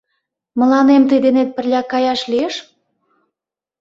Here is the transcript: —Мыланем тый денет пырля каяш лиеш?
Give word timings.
—Мыланем 0.59 1.03
тый 1.09 1.19
денет 1.25 1.49
пырля 1.55 1.81
каяш 1.91 2.21
лиеш? 2.31 2.55